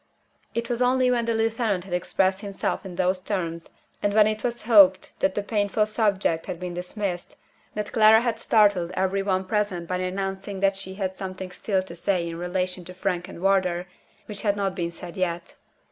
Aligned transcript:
It 0.55 0.67
was 0.67 0.81
only 0.81 1.11
when 1.11 1.25
the 1.25 1.35
lieutenant 1.35 1.83
had 1.83 1.93
expressed 1.93 2.41
himself 2.41 2.87
in 2.87 2.95
those 2.95 3.19
terms 3.19 3.69
and 4.01 4.15
when 4.15 4.25
it 4.25 4.43
was 4.43 4.63
hoped 4.63 5.19
that 5.19 5.35
the 5.35 5.43
painful 5.43 5.85
subject 5.85 6.47
had 6.47 6.59
been 6.59 6.73
dismissed 6.73 7.35
that 7.75 7.91
Clara 7.91 8.21
had 8.21 8.39
startled 8.39 8.89
every 8.95 9.21
one 9.21 9.45
present 9.45 9.87
by 9.87 9.97
announcing 9.97 10.59
that 10.61 10.75
she 10.75 10.95
had 10.95 11.15
something 11.15 11.51
still 11.51 11.83
to 11.83 11.95
say 11.95 12.27
in 12.27 12.37
relation 12.39 12.83
to 12.85 12.95
Frank 12.95 13.27
and 13.27 13.43
Wardour, 13.43 13.85
which 14.25 14.41
had 14.41 14.55
not 14.55 14.73
been 14.73 14.89
said 14.89 15.15
yet. 15.15 15.53